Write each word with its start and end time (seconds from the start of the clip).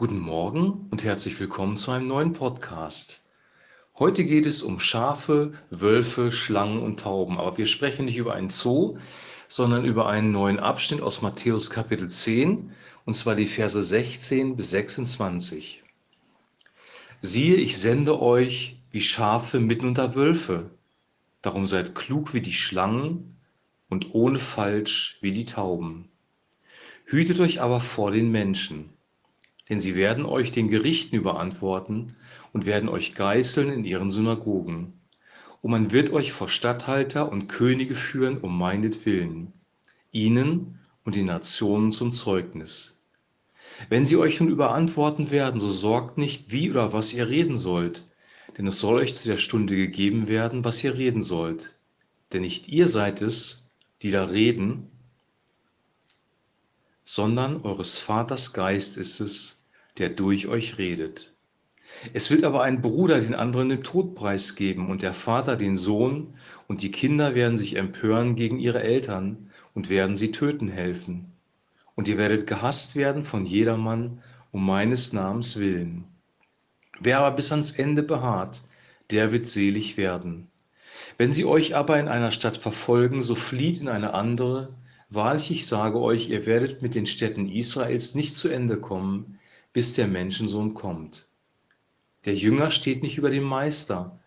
Guten 0.00 0.18
Morgen 0.18 0.86
und 0.90 1.04
herzlich 1.04 1.38
willkommen 1.40 1.76
zu 1.76 1.90
einem 1.90 2.06
neuen 2.06 2.32
Podcast. 2.32 3.22
Heute 3.98 4.24
geht 4.24 4.46
es 4.46 4.62
um 4.62 4.80
Schafe, 4.80 5.52
Wölfe, 5.68 6.32
Schlangen 6.32 6.80
und 6.80 7.00
Tauben. 7.00 7.38
Aber 7.38 7.58
wir 7.58 7.66
sprechen 7.66 8.06
nicht 8.06 8.16
über 8.16 8.32
einen 8.32 8.48
Zoo, 8.48 8.96
sondern 9.46 9.84
über 9.84 10.08
einen 10.08 10.32
neuen 10.32 10.58
Abschnitt 10.58 11.02
aus 11.02 11.20
Matthäus 11.20 11.68
Kapitel 11.68 12.08
10, 12.08 12.72
und 13.04 13.14
zwar 13.14 13.34
die 13.34 13.44
Verse 13.44 13.82
16 13.82 14.56
bis 14.56 14.70
26. 14.70 15.82
Siehe, 17.20 17.56
ich 17.56 17.76
sende 17.76 18.22
euch 18.22 18.78
wie 18.90 19.02
Schafe 19.02 19.60
mitten 19.60 19.86
unter 19.86 20.14
Wölfe. 20.14 20.70
Darum 21.42 21.66
seid 21.66 21.94
klug 21.94 22.32
wie 22.32 22.40
die 22.40 22.54
Schlangen 22.54 23.36
und 23.90 24.14
ohne 24.14 24.38
Falsch 24.38 25.18
wie 25.20 25.32
die 25.32 25.44
Tauben. 25.44 26.08
Hütet 27.04 27.38
euch 27.38 27.60
aber 27.60 27.82
vor 27.82 28.12
den 28.12 28.30
Menschen 28.30 28.94
denn 29.70 29.78
sie 29.78 29.94
werden 29.94 30.26
euch 30.26 30.50
den 30.50 30.68
Gerichten 30.68 31.14
überantworten 31.14 32.16
und 32.52 32.66
werden 32.66 32.88
euch 32.88 33.14
geißeln 33.14 33.72
in 33.72 33.84
ihren 33.84 34.10
Synagogen. 34.10 34.92
Und 35.62 35.70
man 35.70 35.92
wird 35.92 36.10
euch 36.10 36.32
vor 36.32 36.48
Statthalter 36.48 37.30
und 37.30 37.46
Könige 37.46 37.94
führen 37.94 38.38
um 38.38 38.58
meinetwillen, 38.58 39.52
ihnen 40.10 40.80
und 41.04 41.14
den 41.14 41.26
Nationen 41.26 41.92
zum 41.92 42.10
Zeugnis. 42.10 43.04
Wenn 43.88 44.04
sie 44.04 44.16
euch 44.16 44.40
nun 44.40 44.50
überantworten 44.50 45.30
werden, 45.30 45.60
so 45.60 45.70
sorgt 45.70 46.18
nicht, 46.18 46.50
wie 46.50 46.68
oder 46.68 46.92
was 46.92 47.12
ihr 47.12 47.28
reden 47.28 47.56
sollt, 47.56 48.04
denn 48.58 48.66
es 48.66 48.80
soll 48.80 48.96
euch 48.96 49.14
zu 49.14 49.28
der 49.28 49.36
Stunde 49.36 49.76
gegeben 49.76 50.26
werden, 50.26 50.64
was 50.64 50.82
ihr 50.82 50.96
reden 50.96 51.22
sollt. 51.22 51.78
Denn 52.32 52.42
nicht 52.42 52.66
ihr 52.66 52.88
seid 52.88 53.22
es, 53.22 53.70
die 54.02 54.10
da 54.10 54.24
reden, 54.24 54.90
sondern 57.04 57.62
eures 57.62 57.98
Vaters 57.98 58.52
Geist 58.52 58.96
ist 58.96 59.20
es, 59.20 59.59
der 60.00 60.08
durch 60.08 60.48
euch 60.48 60.78
redet. 60.78 61.34
Es 62.14 62.30
wird 62.30 62.44
aber 62.44 62.62
ein 62.62 62.80
Bruder 62.80 63.20
den 63.20 63.34
anderen 63.34 63.68
den 63.68 63.82
Todpreis 63.82 64.56
geben 64.56 64.88
und 64.90 65.02
der 65.02 65.12
Vater 65.12 65.56
den 65.56 65.76
Sohn 65.76 66.34
und 66.66 66.82
die 66.82 66.90
Kinder 66.90 67.34
werden 67.34 67.58
sich 67.58 67.76
empören 67.76 68.34
gegen 68.34 68.58
ihre 68.58 68.82
Eltern 68.82 69.50
und 69.74 69.90
werden 69.90 70.16
sie 70.16 70.30
töten 70.30 70.68
helfen. 70.68 71.32
Und 71.94 72.08
ihr 72.08 72.16
werdet 72.16 72.46
gehasst 72.46 72.96
werden 72.96 73.24
von 73.24 73.44
jedermann 73.44 74.22
um 74.52 74.64
meines 74.64 75.12
Namens 75.12 75.58
willen. 75.58 76.04
Wer 77.00 77.18
aber 77.18 77.36
bis 77.36 77.52
ans 77.52 77.72
Ende 77.72 78.02
beharrt, 78.02 78.62
der 79.10 79.32
wird 79.32 79.46
selig 79.46 79.96
werden. 79.96 80.48
Wenn 81.18 81.32
sie 81.32 81.44
euch 81.44 81.76
aber 81.76 82.00
in 82.00 82.08
einer 82.08 82.30
Stadt 82.30 82.56
verfolgen, 82.56 83.20
so 83.20 83.34
flieht 83.34 83.78
in 83.78 83.88
eine 83.88 84.14
andere. 84.14 84.74
Wahrlich, 85.10 85.50
ich 85.50 85.66
sage 85.66 86.00
euch, 86.00 86.30
ihr 86.30 86.46
werdet 86.46 86.80
mit 86.80 86.94
den 86.94 87.06
Städten 87.06 87.50
Israels 87.50 88.14
nicht 88.14 88.36
zu 88.36 88.48
Ende 88.48 88.78
kommen, 88.78 89.38
bis 89.72 89.94
der 89.94 90.08
Menschensohn 90.08 90.74
kommt. 90.74 91.28
Der 92.24 92.34
Jünger 92.34 92.70
steht 92.70 93.02
nicht 93.02 93.18
über 93.18 93.30
dem 93.30 93.44
Meister 93.44 94.20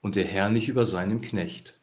und 0.00 0.16
der 0.16 0.24
Herr 0.24 0.50
nicht 0.50 0.68
über 0.68 0.86
seinem 0.86 1.20
Knecht. 1.20 1.80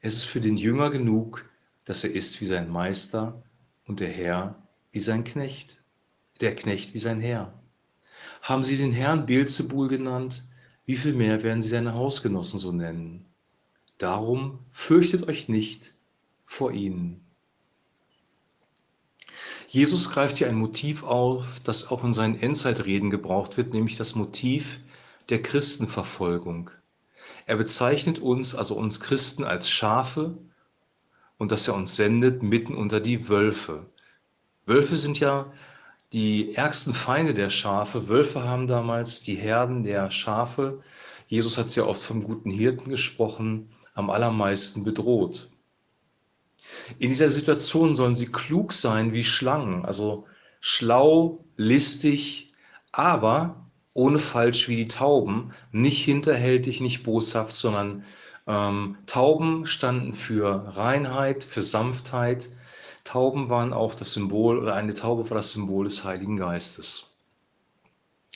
Es 0.00 0.14
ist 0.14 0.24
für 0.24 0.40
den 0.40 0.56
Jünger 0.56 0.90
genug, 0.90 1.48
dass 1.84 2.04
er 2.04 2.12
ist 2.12 2.40
wie 2.40 2.46
sein 2.46 2.70
Meister 2.70 3.42
und 3.86 4.00
der 4.00 4.10
Herr 4.10 4.62
wie 4.90 5.00
sein 5.00 5.24
Knecht, 5.24 5.82
der 6.40 6.54
Knecht 6.56 6.94
wie 6.94 6.98
sein 6.98 7.20
Herr. 7.20 7.52
Haben 8.42 8.64
sie 8.64 8.76
den 8.76 8.92
Herrn 8.92 9.26
Beelzebul 9.26 9.88
genannt, 9.88 10.44
wie 10.84 10.96
viel 10.96 11.14
mehr 11.14 11.42
werden 11.42 11.62
sie 11.62 11.68
seine 11.68 11.94
Hausgenossen 11.94 12.58
so 12.58 12.72
nennen? 12.72 13.24
Darum 13.98 14.58
fürchtet 14.70 15.28
euch 15.28 15.48
nicht 15.48 15.94
vor 16.44 16.72
ihnen. 16.72 17.21
Jesus 19.72 20.10
greift 20.10 20.36
hier 20.36 20.50
ein 20.50 20.58
Motiv 20.58 21.02
auf, 21.02 21.58
das 21.64 21.90
auch 21.90 22.04
in 22.04 22.12
seinen 22.12 22.38
Endzeitreden 22.38 23.08
gebraucht 23.08 23.56
wird, 23.56 23.72
nämlich 23.72 23.96
das 23.96 24.14
Motiv 24.14 24.80
der 25.30 25.40
Christenverfolgung. 25.40 26.68
Er 27.46 27.56
bezeichnet 27.56 28.18
uns, 28.18 28.54
also 28.54 28.74
uns 28.74 29.00
Christen, 29.00 29.44
als 29.44 29.70
Schafe 29.70 30.36
und 31.38 31.52
dass 31.52 31.66
er 31.68 31.74
uns 31.74 31.96
sendet 31.96 32.42
mitten 32.42 32.74
unter 32.74 33.00
die 33.00 33.30
Wölfe. 33.30 33.86
Wölfe 34.66 34.94
sind 34.96 35.20
ja 35.20 35.50
die 36.12 36.54
ärgsten 36.54 36.92
Feinde 36.92 37.32
der 37.32 37.48
Schafe. 37.48 38.08
Wölfe 38.08 38.42
haben 38.42 38.66
damals 38.66 39.22
die 39.22 39.36
Herden 39.36 39.84
der 39.84 40.10
Schafe, 40.10 40.82
Jesus 41.28 41.56
hat 41.56 41.64
es 41.64 41.76
ja 41.76 41.84
oft 41.84 42.02
vom 42.02 42.22
guten 42.22 42.50
Hirten 42.50 42.90
gesprochen, 42.90 43.70
am 43.94 44.10
allermeisten 44.10 44.84
bedroht. 44.84 45.48
In 46.98 47.08
dieser 47.08 47.30
Situation 47.30 47.94
sollen 47.94 48.14
sie 48.14 48.30
klug 48.30 48.72
sein 48.72 49.12
wie 49.12 49.24
Schlangen, 49.24 49.84
also 49.84 50.26
schlau, 50.60 51.44
listig, 51.56 52.48
aber 52.92 53.66
ohne 53.94 54.18
falsch 54.18 54.68
wie 54.68 54.76
die 54.76 54.88
Tauben, 54.88 55.52
nicht 55.70 56.04
hinterhältig, 56.04 56.80
nicht 56.80 57.02
boshaft, 57.02 57.52
sondern 57.52 58.04
ähm, 58.46 58.96
Tauben 59.06 59.66
standen 59.66 60.14
für 60.14 60.76
Reinheit, 60.76 61.44
für 61.44 61.60
Sanftheit. 61.60 62.48
Tauben 63.04 63.50
waren 63.50 63.72
auch 63.72 63.94
das 63.94 64.14
Symbol, 64.14 64.58
oder 64.58 64.74
eine 64.74 64.94
Taube 64.94 65.28
war 65.30 65.36
das 65.36 65.52
Symbol 65.52 65.84
des 65.84 66.04
Heiligen 66.04 66.36
Geistes. 66.36 67.10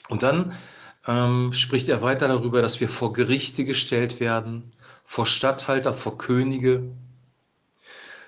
Und 0.08 0.22
dann 0.22 0.52
ähm, 1.06 1.52
spricht 1.52 1.88
er 1.88 2.02
weiter 2.02 2.28
darüber, 2.28 2.62
dass 2.62 2.80
wir 2.80 2.88
vor 2.88 3.12
Gerichte 3.12 3.64
gestellt 3.64 4.20
werden, 4.20 4.72
vor 5.04 5.26
Statthalter, 5.26 5.94
vor 5.94 6.18
Könige, 6.18 6.90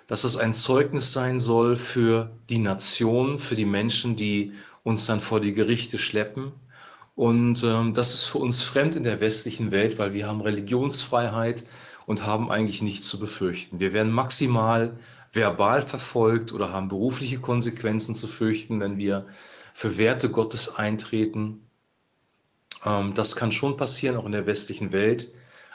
dass 0.08 0.24
es 0.24 0.36
ein 0.36 0.54
Zeugnis 0.54 1.12
sein 1.12 1.38
soll 1.38 1.76
für 1.76 2.30
die 2.48 2.58
Nation, 2.58 3.38
für 3.38 3.54
die 3.54 3.66
Menschen, 3.66 4.16
die 4.16 4.52
uns 4.82 5.06
dann 5.06 5.20
vor 5.20 5.38
die 5.38 5.52
Gerichte 5.52 5.98
schleppen. 5.98 6.52
Und 7.14 7.62
ähm, 7.62 7.94
das 7.94 8.14
ist 8.14 8.24
für 8.24 8.38
uns 8.38 8.62
fremd 8.62 8.96
in 8.96 9.04
der 9.04 9.20
westlichen 9.20 9.70
Welt, 9.70 9.98
weil 9.98 10.14
wir 10.14 10.26
haben 10.26 10.40
Religionsfreiheit 10.40 11.62
und 12.06 12.24
haben 12.24 12.50
eigentlich 12.50 12.80
nichts 12.80 13.06
zu 13.08 13.18
befürchten. 13.20 13.80
Wir 13.80 13.92
werden 13.92 14.10
maximal 14.10 14.98
verbal 15.32 15.82
verfolgt 15.82 16.52
oder 16.54 16.72
haben 16.72 16.88
berufliche 16.88 17.38
Konsequenzen 17.38 18.14
zu 18.14 18.28
fürchten, 18.28 18.80
wenn 18.80 18.96
wir 18.96 19.26
für 19.74 19.98
Werte 19.98 20.30
Gottes 20.30 20.76
eintreten. 20.76 21.66
Ähm, 22.86 23.12
das 23.12 23.36
kann 23.36 23.52
schon 23.52 23.76
passieren, 23.76 24.16
auch 24.16 24.24
in 24.24 24.32
der 24.32 24.46
westlichen 24.46 24.92
Welt. 24.92 25.28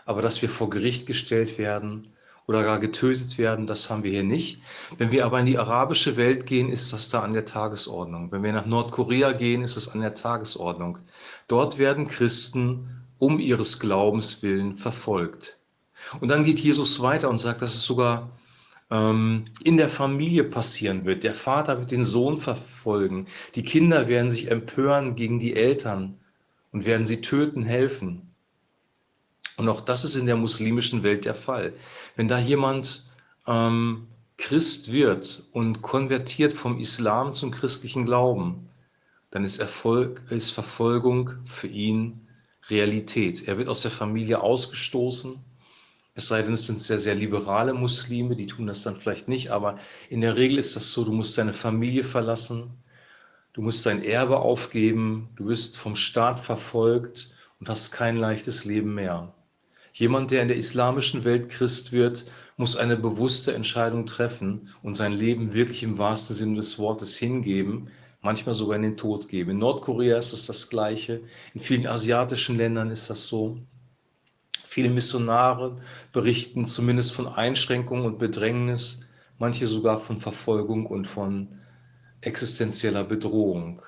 Aber 0.06 0.24
dass 0.24 0.42
wir 0.42 0.50
vor 0.50 0.72
Gericht 0.72 1.06
gestellt 1.06 1.60
werden, 1.60 2.08
oder 2.48 2.64
gar 2.64 2.80
getötet 2.80 3.38
werden, 3.38 3.68
das 3.68 3.90
haben 3.90 4.04
wir 4.04 4.12
hier 4.12 4.24
nicht. 4.24 4.59
Wenn 4.98 5.12
wir 5.12 5.26
aber 5.26 5.40
in 5.40 5.46
die 5.46 5.58
arabische 5.58 6.18
Welt 6.18 6.46
gehen, 6.46 6.70
ist 6.70 6.92
das 6.92 7.09
da 7.09 7.22
an 7.22 7.34
der 7.34 7.46
Tagesordnung. 7.46 8.31
Wenn 8.31 8.44
wir 8.44 8.52
nach 8.52 8.66
Nordkorea 8.66 9.31
gehen, 9.31 9.62
ist 9.62 9.78
es 9.78 9.90
an 9.90 10.02
der 10.02 10.14
Tagesordnung. 10.14 10.98
Dort 11.48 11.78
werden 11.78 12.08
Christen 12.08 13.03
um 13.18 13.40
ihres 13.40 13.80
Glaubens 13.80 14.44
willen 14.44 14.76
verfolgt. 14.76 15.59
Und 16.20 16.30
dann 16.30 16.44
geht 16.44 16.59
Jesus 16.59 17.02
weiter 17.02 17.30
und 17.30 17.38
sagt, 17.38 17.62
dass 17.62 17.74
es 17.74 17.86
sogar 17.86 18.30
ähm, 18.92 19.46
in 19.64 19.78
der 19.78 19.88
Familie 19.88 20.44
passieren 20.44 21.06
wird. 21.06 21.24
Der 21.24 21.34
Vater 21.34 21.80
wird 21.80 21.92
den 21.92 22.03
Sohn 22.03 22.38
verfolgen. 22.38 23.28
Die 23.56 23.64
Kinder 23.64 24.09
werden 24.09 24.30
sich 24.30 24.52
empören 24.52 25.16
gegen 25.16 25.40
die 25.40 25.56
Eltern 25.56 26.20
und 26.74 26.86
werden 26.86 27.06
sie 27.06 27.22
töten 27.22 27.64
helfen. 27.64 28.33
Und 29.58 29.69
auch 29.69 29.81
das 29.81 30.03
ist 30.03 30.16
in 30.16 30.25
der 30.25 30.36
muslimischen 30.36 31.03
Welt 31.03 31.25
der 31.25 31.36
Fall. 31.36 31.74
Wenn 32.16 32.28
da 32.28 32.40
jemand 32.40 33.03
ähm, 33.47 34.08
Christ 34.38 34.91
wird 34.91 35.44
und 35.52 35.81
konvertiert 35.81 36.53
vom 36.53 36.80
Islam 36.80 37.34
zum 37.34 37.52
christlichen 37.52 38.06
Glauben, 38.06 38.69
dann 39.31 39.44
ist, 39.44 39.58
Erfolg, 39.58 40.22
ist 40.30 40.52
Verfolgung 40.52 41.31
für 41.46 41.68
ihn 41.68 42.28
Realität. 42.69 43.47
Er 43.47 43.58
wird 43.58 43.68
aus 43.68 43.81
der 43.81 43.91
Familie 43.91 44.41
ausgestoßen. 44.41 45.44
Es 46.16 46.28
sei 46.28 46.41
denn, 46.44 46.53
es 46.53 46.66
sind 46.66 46.80
sehr, 46.80 47.00
sehr 47.00 47.16
liberale 47.16 47.74
Muslime, 47.74 48.35
die 48.35 48.46
tun 48.46 48.68
das 48.68 48.84
dann 48.84 48.96
vielleicht 48.96 49.28
nicht, 49.28 49.50
aber 49.50 49.78
in 50.09 50.22
der 50.22 50.35
Regel 50.35 50.59
ist 50.59 50.75
das 50.75 50.91
so, 50.91 51.03
du 51.03 51.12
musst 51.12 51.38
deine 51.38 51.53
Familie 51.53 52.03
verlassen, 52.03 52.72
du 53.53 53.64
musst 53.64 53.85
dein 53.88 54.03
Erbe 54.03 54.38
aufgeben, 54.38 55.29
du 55.35 55.47
wirst 55.47 55.78
vom 55.78 55.96
Staat 55.96 56.40
verfolgt 56.40 57.34
und 57.59 57.67
hast 57.67 57.91
kein 57.91 58.17
leichtes 58.17 58.66
Leben 58.66 58.94
mehr. 58.94 59.34
Jemand, 59.95 60.31
der 60.31 60.41
in 60.41 60.47
der 60.47 60.57
islamischen 60.57 61.23
Welt 61.23 61.49
Christ 61.49 61.91
wird, 61.91 62.25
muss 62.57 62.75
eine 62.75 62.97
bewusste 62.97 63.53
Entscheidung 63.53 64.07
treffen 64.07 64.67
und 64.81 64.95
sein 64.95 65.13
Leben 65.13 65.53
wirklich 65.53 65.84
im 65.84 65.99
wahrsten 65.99 66.35
Sinne 66.35 66.55
des 66.55 66.79
Wortes 66.79 67.16
hingeben, 67.16 67.90
manchmal 68.19 68.55
sogar 68.55 68.75
in 68.75 68.81
den 68.81 68.97
Tod 68.97 69.29
geben. 69.29 69.51
In 69.51 69.59
Nordkorea 69.59 70.17
ist 70.17 70.34
es 70.34 70.47
das 70.47 70.67
Gleiche, 70.69 71.22
in 71.53 71.61
vielen 71.61 71.85
asiatischen 71.85 72.57
Ländern 72.57 72.90
ist 72.90 73.11
das 73.11 73.28
so. 73.28 73.59
Viele 74.66 74.90
Missionare 74.90 75.78
berichten 76.11 76.66
zumindest 76.66 77.13
von 77.13 77.28
Einschränkungen 77.28 78.05
und 78.05 78.17
Bedrängnis, 78.17 79.01
manche 79.37 79.67
sogar 79.67 79.99
von 79.99 80.17
Verfolgung 80.17 80.87
und 80.87 81.05
von 81.05 81.49
existenzieller 82.22 83.03
Bedrohung. 83.03 83.84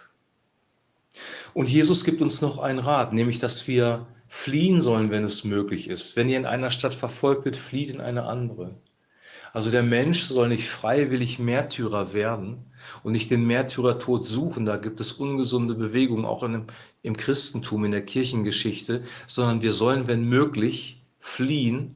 Und 1.53 1.69
Jesus 1.69 2.03
gibt 2.03 2.21
uns 2.21 2.41
noch 2.41 2.59
einen 2.59 2.79
Rat, 2.79 3.13
nämlich 3.13 3.39
dass 3.39 3.67
wir 3.67 4.07
fliehen 4.27 4.81
sollen, 4.81 5.11
wenn 5.11 5.23
es 5.23 5.43
möglich 5.43 5.89
ist. 5.89 6.15
Wenn 6.15 6.29
ihr 6.29 6.37
in 6.37 6.45
einer 6.45 6.69
Stadt 6.69 6.95
verfolgt 6.95 7.45
wird, 7.45 7.55
flieht 7.55 7.89
in 7.89 8.01
eine 8.01 8.23
andere. 8.23 8.75
Also 9.53 9.71
der 9.71 9.83
Mensch 9.83 10.23
soll 10.23 10.49
nicht 10.49 10.67
freiwillig 10.67 11.39
Märtyrer 11.39 12.11
werden 12.11 12.65
und 13.03 13.13
nicht 13.13 13.31
den 13.31 13.47
Märtyrertod 13.47 14.25
suchen. 14.25 14.65
Da 14.65 14.75
gibt 14.75 14.99
es 14.99 15.13
ungesunde 15.13 15.75
Bewegungen, 15.75 16.25
auch 16.25 16.43
in, 16.43 16.65
im 17.03 17.15
Christentum, 17.15 17.85
in 17.85 17.91
der 17.91 18.05
Kirchengeschichte, 18.05 19.03
sondern 19.27 19.61
wir 19.61 19.71
sollen, 19.71 20.07
wenn 20.07 20.27
möglich, 20.27 21.01
fliehen 21.19 21.95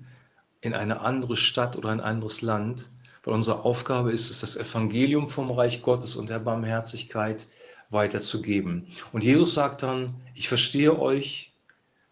in 0.62 0.74
eine 0.74 1.02
andere 1.02 1.36
Stadt 1.36 1.76
oder 1.76 1.90
ein 1.90 2.00
anderes 2.00 2.42
Land, 2.42 2.90
weil 3.26 3.34
unsere 3.34 3.66
Aufgabe 3.66 4.14
ist 4.14 4.30
es, 4.30 4.40
das 4.40 4.56
Evangelium 4.56 5.28
vom 5.28 5.52
Reich 5.52 5.82
Gottes 5.82 6.16
und 6.16 6.30
der 6.30 6.40
Barmherzigkeit 6.40 7.46
weiterzugeben. 7.90 8.88
Und 9.12 9.24
Jesus 9.24 9.54
sagt 9.54 9.84
dann, 9.84 10.16
ich 10.36 10.48
verstehe 10.48 10.98
euch, 10.98 11.54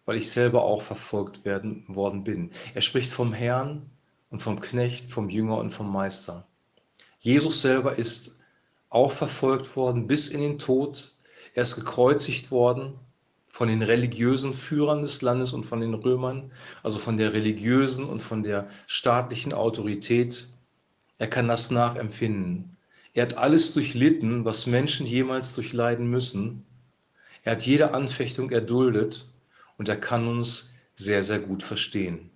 weil 0.04 0.16
ich 0.16 0.30
selber 0.30 0.62
auch 0.62 0.82
verfolgt 0.82 1.44
werden, 1.44 1.84
worden 1.88 2.24
bin. 2.24 2.50
Er 2.74 2.80
spricht 2.80 3.10
vom 3.10 3.32
Herrn, 3.32 3.90
und 4.30 4.40
vom 4.40 4.60
Knecht, 4.60 5.06
vom 5.06 5.28
Jünger 5.28 5.58
und 5.58 5.70
vom 5.70 5.90
Meister. 5.90 6.46
Jesus 7.20 7.62
selber 7.62 7.98
ist 7.98 8.38
auch 8.90 9.12
verfolgt 9.12 9.76
worden 9.76 10.06
bis 10.06 10.28
in 10.28 10.40
den 10.40 10.58
Tod. 10.58 11.12
Er 11.54 11.62
ist 11.62 11.76
gekreuzigt 11.76 12.50
worden 12.50 12.94
von 13.48 13.68
den 13.68 13.82
religiösen 13.82 14.52
Führern 14.52 15.00
des 15.02 15.22
Landes 15.22 15.52
und 15.52 15.64
von 15.64 15.80
den 15.80 15.94
Römern, 15.94 16.52
also 16.82 16.98
von 16.98 17.16
der 17.16 17.32
religiösen 17.32 18.04
und 18.04 18.20
von 18.20 18.42
der 18.42 18.68
staatlichen 18.86 19.52
Autorität. 19.52 20.46
Er 21.18 21.28
kann 21.28 21.48
das 21.48 21.70
nachempfinden. 21.70 22.76
Er 23.18 23.22
hat 23.22 23.36
alles 23.36 23.74
durchlitten, 23.74 24.44
was 24.44 24.66
Menschen 24.66 25.04
jemals 25.04 25.56
durchleiden 25.56 26.08
müssen. 26.08 26.64
Er 27.42 27.56
hat 27.56 27.66
jede 27.66 27.92
Anfechtung 27.92 28.52
erduldet 28.52 29.24
und 29.76 29.88
er 29.88 29.96
kann 29.96 30.28
uns 30.28 30.74
sehr, 30.94 31.24
sehr 31.24 31.40
gut 31.40 31.64
verstehen. 31.64 32.30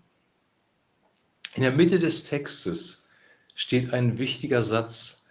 In 1.54 1.62
der 1.62 1.70
Mitte 1.70 2.00
des 2.00 2.24
Textes 2.24 3.06
steht 3.54 3.94
ein 3.94 4.18
wichtiger 4.18 4.60
Satz 4.60 5.26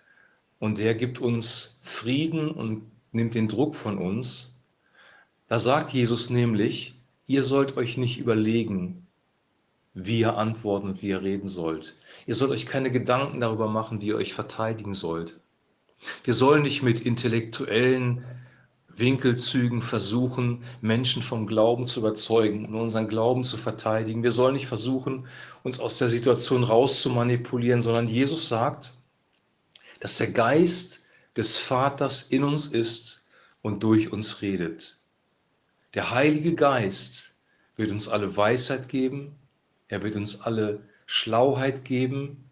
und 0.59 0.77
der 0.77 0.95
gibt 0.95 1.19
uns 1.19 1.81
Frieden 1.83 2.49
und 2.49 2.89
nimmt 3.11 3.35
den 3.35 3.49
Druck 3.49 3.75
von 3.75 3.97
uns. 3.97 4.57
Da 5.49 5.59
sagt 5.59 5.91
Jesus 5.91 6.29
nämlich, 6.29 6.95
ihr 7.27 7.43
sollt 7.43 7.75
euch 7.75 7.97
nicht 7.97 8.19
überlegen, 8.19 9.05
wie 9.93 10.19
ihr 10.19 10.37
antworten 10.37 10.89
und 10.89 11.01
wie 11.01 11.09
ihr 11.09 11.21
reden 11.21 11.47
sollt. 11.47 11.95
Ihr 12.25 12.35
sollt 12.35 12.51
euch 12.51 12.65
keine 12.65 12.91
Gedanken 12.91 13.39
darüber 13.39 13.67
machen, 13.67 14.01
wie 14.01 14.07
ihr 14.07 14.17
euch 14.17 14.33
verteidigen 14.33 14.93
sollt. 14.93 15.39
Wir 16.23 16.33
sollen 16.33 16.63
nicht 16.63 16.81
mit 16.81 17.01
intellektuellen 17.01 18.23
Winkelzügen 18.87 19.81
versuchen, 19.81 20.63
Menschen 20.81 21.21
vom 21.21 21.47
Glauben 21.47 21.85
zu 21.85 21.99
überzeugen 21.99 22.65
und 22.65 22.75
unseren 22.75 23.07
Glauben 23.07 23.43
zu 23.43 23.57
verteidigen. 23.57 24.23
Wir 24.23 24.31
sollen 24.31 24.53
nicht 24.53 24.67
versuchen, 24.67 25.27
uns 25.63 25.79
aus 25.79 25.97
der 25.97 26.09
Situation 26.09 26.63
rauszumanipulieren, 26.63 27.81
sondern 27.81 28.07
Jesus 28.07 28.47
sagt, 28.47 28.93
dass 29.99 30.17
der 30.17 30.31
Geist 30.31 31.03
des 31.37 31.57
Vaters 31.57 32.23
in 32.23 32.43
uns 32.43 32.67
ist 32.67 33.25
und 33.61 33.83
durch 33.83 34.11
uns 34.11 34.41
redet. 34.41 34.97
Der 35.93 36.11
Heilige 36.11 36.55
Geist 36.55 37.35
wird 37.75 37.91
uns 37.91 38.09
alle 38.09 38.35
Weisheit 38.35 38.89
geben, 38.89 39.35
er 39.91 40.03
wird 40.03 40.15
uns 40.15 40.41
alle 40.41 40.79
Schlauheit 41.05 41.83
geben 41.83 42.49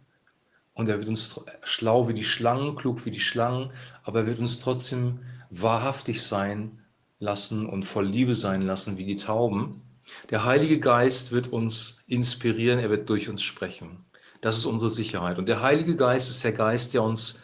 und 0.73 0.89
er 0.89 0.97
wird 0.97 1.07
uns 1.07 1.39
schlau 1.63 2.09
wie 2.09 2.13
die 2.13 2.25
Schlangen, 2.25 2.75
klug 2.75 3.05
wie 3.05 3.11
die 3.11 3.21
Schlangen, 3.21 3.71
aber 4.03 4.19
er 4.19 4.27
wird 4.27 4.39
uns 4.39 4.59
trotzdem 4.59 5.19
wahrhaftig 5.49 6.21
sein 6.21 6.83
lassen 7.19 7.65
und 7.65 7.83
voll 7.83 8.05
Liebe 8.05 8.35
sein 8.35 8.61
lassen 8.61 8.97
wie 8.97 9.05
die 9.05 9.15
Tauben. 9.15 9.81
Der 10.29 10.43
Heilige 10.43 10.79
Geist 10.79 11.31
wird 11.31 11.47
uns 11.47 12.03
inspirieren, 12.07 12.79
er 12.79 12.89
wird 12.89 13.09
durch 13.09 13.29
uns 13.29 13.41
sprechen. 13.41 14.03
Das 14.41 14.57
ist 14.57 14.65
unsere 14.65 14.91
Sicherheit. 14.91 15.37
Und 15.37 15.47
der 15.47 15.61
Heilige 15.61 15.95
Geist 15.95 16.29
ist 16.29 16.43
der 16.43 16.53
Geist, 16.53 16.93
der 16.93 17.03
uns 17.03 17.43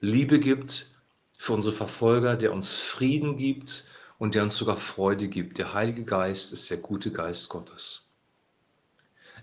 Liebe 0.00 0.38
gibt 0.38 0.90
für 1.38 1.54
unsere 1.54 1.74
Verfolger, 1.74 2.36
der 2.36 2.52
uns 2.52 2.76
Frieden 2.76 3.38
gibt 3.38 3.84
und 4.18 4.34
der 4.34 4.42
uns 4.42 4.56
sogar 4.56 4.76
Freude 4.76 5.28
gibt. 5.28 5.56
Der 5.56 5.72
Heilige 5.72 6.04
Geist 6.04 6.52
ist 6.52 6.68
der 6.68 6.76
gute 6.76 7.10
Geist 7.10 7.48
Gottes. 7.48 8.09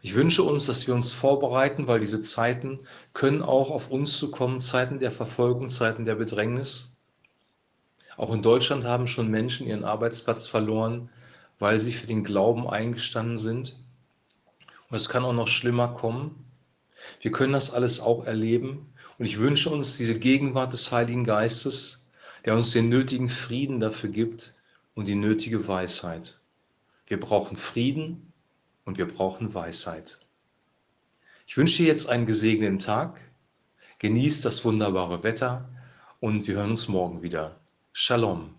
Ich 0.08 0.16
wünsche 0.16 0.44
uns, 0.44 0.68
dass 0.68 0.88
wir 0.88 0.96
uns 0.96 1.12
vorbereiten, 1.12 1.88
weil 1.88 2.00
diese 2.00 2.22
Zeiten 2.22 2.80
können 3.12 3.42
auch 3.42 3.70
auf 3.70 3.92
uns 3.92 4.16
zukommen, 4.18 4.62
Zeiten 4.62 5.00
der 5.00 5.12
Verfolgung, 5.12 5.70
Zeiten 5.70 6.06
der 6.06 6.16
Bedrängnis. 6.16 6.96
Auch 8.16 8.34
in 8.34 8.42
Deutschland 8.42 8.86
haben 8.86 9.08
schon 9.08 9.28
Menschen 9.30 9.68
ihren 9.68 9.84
Arbeitsplatz 9.84 10.48
verloren, 10.48 11.10
weil 11.60 11.78
sie 11.78 11.92
für 11.92 12.08
den 12.08 12.24
Glauben 12.24 12.70
eingestanden 12.70 13.38
sind. 13.38 13.84
Und 14.90 14.96
es 14.96 15.10
kann 15.10 15.26
auch 15.26 15.34
noch 15.34 15.50
schlimmer 15.50 15.90
kommen. 15.90 16.46
Wir 17.20 17.32
können 17.32 17.52
das 17.52 17.74
alles 17.74 18.00
auch 18.00 18.24
erleben. 18.24 18.94
Und 19.20 19.26
ich 19.26 19.40
wünsche 19.40 19.70
uns 19.70 19.98
diese 19.98 20.18
Gegenwart 20.18 20.72
des 20.72 20.90
Heiligen 20.90 21.26
Geistes, 21.26 22.08
der 22.46 22.56
uns 22.56 22.72
den 22.72 22.88
nötigen 22.88 23.28
Frieden 23.28 23.82
dafür 23.82 24.12
gibt 24.12 24.56
und 24.96 25.10
die 25.10 25.16
nötige 25.16 25.68
Weisheit. 25.68 26.40
Wir 27.08 27.20
brauchen 27.20 27.58
Frieden 27.58 28.28
und 28.88 28.98
wir 28.98 29.08
brauchen 29.08 29.54
Weisheit. 29.54 30.18
Ich 31.46 31.58
wünsche 31.58 31.84
dir 31.84 31.90
jetzt 31.90 32.08
einen 32.10 32.26
gesegneten 32.26 32.80
Tag. 32.80 33.20
Genießt 34.00 34.46
das 34.46 34.64
wunderbare 34.64 35.24
Wetter 35.24 35.70
und 36.22 36.48
wir 36.48 36.56
hören 36.56 36.72
uns 36.72 36.88
morgen 36.88 37.22
wieder. 37.22 37.60
Shalom. 37.92 38.56